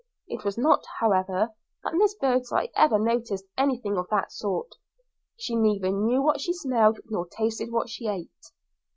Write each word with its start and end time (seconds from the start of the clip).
It 0.27 0.43
was 0.43 0.57
not, 0.57 0.83
however, 0.99 1.53
that 1.83 1.93
Miss 1.93 2.15
Birdseye 2.15 2.69
ever 2.75 2.97
noticed 2.97 3.45
anything 3.55 3.97
of 3.97 4.07
that 4.09 4.31
sort; 4.31 4.73
she 5.37 5.55
neither 5.55 5.91
knew 5.91 6.23
what 6.23 6.41
she 6.41 6.53
smelled 6.53 6.97
nor 7.05 7.27
tasted 7.27 7.71
what 7.71 7.87
she 7.87 8.07
ate. 8.07 8.49